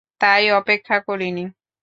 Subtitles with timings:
[0.21, 1.43] তাই অপেক্ষা করিনি।